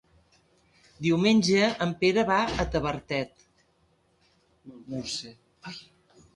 [1.07, 3.47] Diumenge en Pere va a Tavertet.